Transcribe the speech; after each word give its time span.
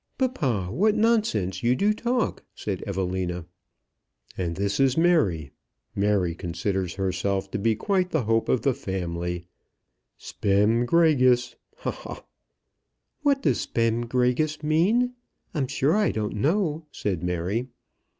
"Papa, 0.17 0.69
what 0.71 0.95
nonsense 0.97 1.61
you 1.61 1.75
do 1.75 1.93
talk!" 1.93 2.43
said 2.55 2.83
Evelina. 2.87 3.45
"And 4.35 4.55
this 4.55 4.79
is 4.79 4.97
Mary. 4.97 5.51
Mary 5.95 6.33
considers 6.33 6.95
herself 6.95 7.51
to 7.51 7.59
be 7.59 7.75
quite 7.75 8.09
the 8.09 8.23
hope 8.23 8.49
of 8.49 8.63
the 8.63 8.73
family; 8.73 9.45
spem 10.17 10.87
gregis. 10.87 11.53
Ha, 11.75 11.91
ha!" 11.91 12.25
"What 13.21 13.43
does 13.43 13.59
spem 13.61 14.07
gregis 14.09 14.63
mean? 14.63 15.13
I'm 15.53 15.67
sure 15.67 15.95
I 15.95 16.09
don't 16.09 16.35
know," 16.37 16.87
said 16.91 17.21
Mary. 17.21 17.67